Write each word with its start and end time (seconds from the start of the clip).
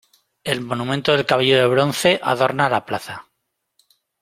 El 0.43 0.61
monumento 0.61 1.11
del 1.11 1.27
Caballero 1.27 1.61
de 1.61 1.67
Bronce 1.67 2.19
adorna 2.23 2.67
la 2.69 2.83
plaza. 2.87 3.27